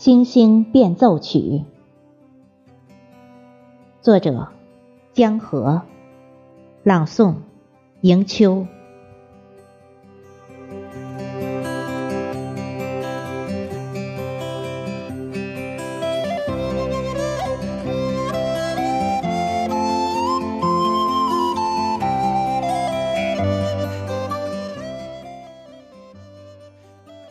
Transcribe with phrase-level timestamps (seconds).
[0.00, 1.38] 星星变奏曲》，
[4.00, 4.48] 作者
[5.12, 5.82] 江河，
[6.82, 7.34] 朗诵
[8.00, 8.66] 迎秋。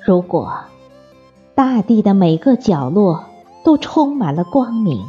[0.05, 0.53] 如果
[1.59, 3.25] 大地的每个角落
[3.65, 5.05] 都充满了光明，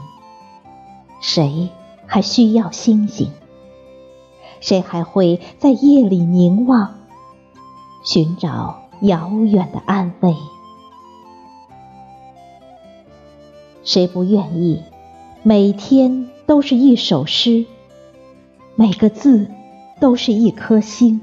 [1.21, 1.69] 谁
[2.07, 3.31] 还需要星星？
[4.59, 6.97] 谁还会在夜里凝望，
[8.05, 10.35] 寻找遥远的安慰？
[13.85, 14.83] 谁不愿意
[15.45, 17.65] 每天都是一首诗，
[18.75, 19.49] 每个字
[20.01, 21.21] 都是一颗星？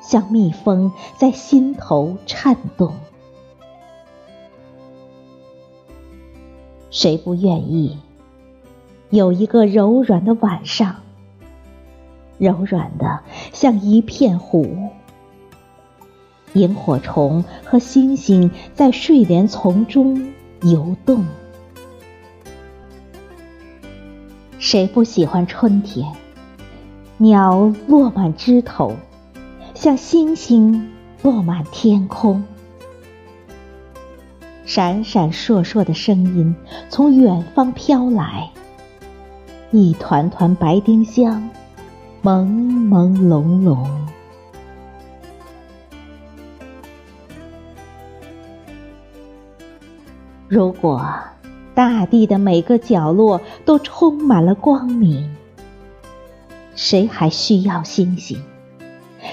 [0.00, 2.94] 像蜜蜂在心头颤动，
[6.94, 7.98] 谁不愿意
[9.10, 10.94] 有一个柔软的晚上，
[12.38, 13.18] 柔软的
[13.52, 14.90] 像一片湖？
[16.52, 21.24] 萤火虫和星星在睡莲丛中游动。
[24.60, 26.12] 谁不喜欢春天？
[27.16, 28.94] 鸟落满枝头。
[29.74, 32.44] 像星星落满天空，
[34.74, 36.52] 闪闪烁烁的声音
[36.88, 38.50] 从远方飘来，
[39.70, 41.48] 一团团白丁香，
[42.24, 42.44] 朦
[42.88, 43.86] 朦胧胧。
[50.48, 51.08] 如果
[51.76, 55.36] 大地的每个角落都充满了光明，
[56.74, 58.42] 谁还需要星星？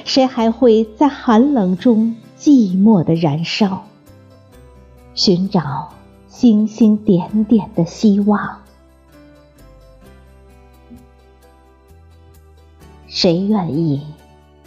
[0.05, 3.85] 谁还会在寒冷中寂寞的燃烧，
[5.23, 5.89] 寻找
[6.27, 8.61] 星星点点的希望？
[13.05, 14.01] 谁愿意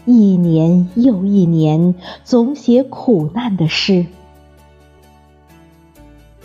[0.05, 4.07] 一年又一年总写苦难的诗？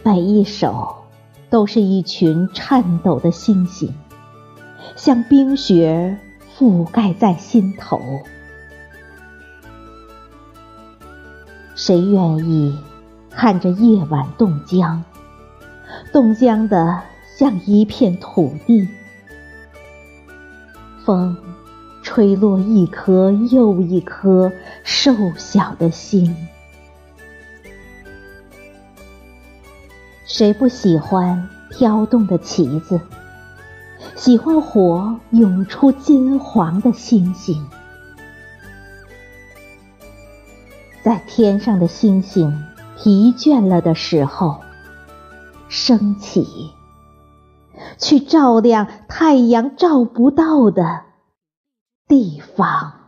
[0.01, 1.03] 每一首
[1.51, 3.93] 都是一群颤抖的星星，
[4.95, 6.17] 像冰雪
[6.57, 8.01] 覆盖在心头。
[11.75, 12.75] 谁愿意
[13.41, 15.01] 看着夜晚冻僵，
[16.11, 17.01] 冻僵的
[17.37, 18.85] 像一片土地？
[21.05, 21.37] 风
[22.03, 24.51] 吹落一颗又一颗
[24.83, 26.35] 瘦小的心。
[30.25, 32.99] 谁不喜欢飘动的旗子？
[34.17, 37.65] 喜欢火涌出金黄的星星？
[41.01, 42.65] 在天上的星星
[43.01, 44.59] 疲倦了的时候，
[45.69, 46.73] 升起，
[47.97, 51.03] 去照亮太阳照不到的
[52.09, 52.98] 地方。